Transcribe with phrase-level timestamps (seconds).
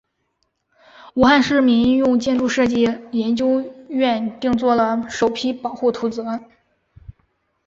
[1.13, 6.39] 武汉市民用建筑设计研究院定做了首批保护图则。